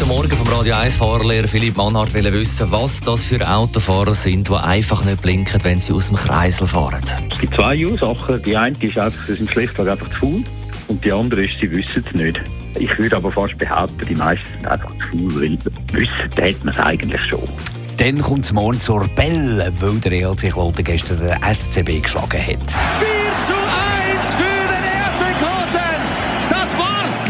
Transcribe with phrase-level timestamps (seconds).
[0.00, 4.54] Heute Morgen vom Radio 1 Fahrlehrer Philipp Mannhardt wissen, was das für Autofahrer sind, die
[4.54, 7.02] einfach nicht blinken, wenn sie aus dem Kreisel fahren.
[7.30, 8.42] Es gibt zwei Ursachen.
[8.42, 10.42] Die eine ist einfach, sie sind schlichtweg einfach zu faul.
[10.88, 12.40] Und die andere ist, sie wissen es nicht.
[12.78, 15.58] Ich würde aber fast behaupten, die meisten sind einfach zu faul, weil
[15.92, 17.48] wissen, da hat man es eigentlich schon.
[17.98, 22.48] Dann kommt es morgen zur Belle, weil der ELC Kloten gestern den SCB geschlagen hat.
[22.48, 23.08] 4
[23.46, 23.79] zu 1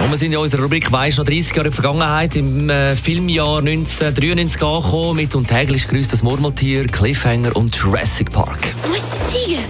[0.03, 2.97] Und wir sind in unserer Rubrik «Weisst noch 30 Jahre in der Vergangenheit» im äh,
[2.97, 8.75] Filmjahr 1993 angekommen mit «Und täglich grüßt das Murmeltier», «Cliffhanger» und «Jurassic Park».
[8.83, 9.61] Wo ist der Tiger?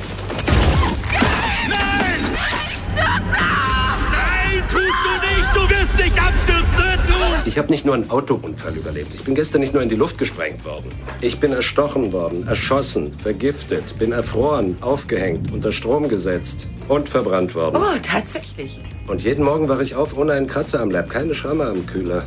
[3.00, 5.48] Nein, tust du nicht.
[5.52, 6.76] Du wirst nicht abstürzen.
[6.76, 7.48] Hör zu.
[7.48, 9.12] Ich habe nicht nur einen Autounfall überlebt.
[9.14, 10.86] Ich bin gestern nicht nur in die Luft gesprengt worden.
[11.20, 17.76] Ich bin erstochen worden, erschossen, vergiftet, bin erfroren, aufgehängt, unter Strom gesetzt und verbrannt worden.
[17.76, 18.78] Oh, tatsächlich.
[19.10, 22.22] Und jeden Morgen wache ich auf ohne einen Kratzer am Leib, keine Schramme am Kühler.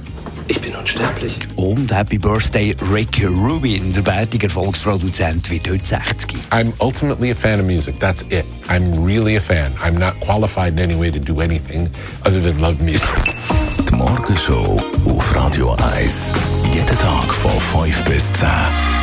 [0.50, 1.40] Ich bin unsterblich.
[1.56, 6.38] Und Happy Birthday Rick Rubin, der bärtige Erfolgsproduzent, wird heute 60.
[6.52, 7.98] I'm ultimately a fan of music.
[8.02, 8.44] That's it.
[8.68, 9.72] I'm really a fan.
[9.82, 11.90] I'm not qualified in any way to do anything
[12.26, 13.34] other than love music.
[13.90, 16.34] Die Morgenshow auf Radio 1.
[16.74, 19.03] Jeden Tag von 5 bis 10.